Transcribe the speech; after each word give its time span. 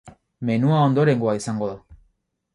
Menua 0.49 0.79
ondorengoa 0.87 1.37
izango 1.41 1.69
da. 1.75 1.79